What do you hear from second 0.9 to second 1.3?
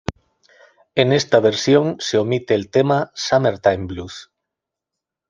En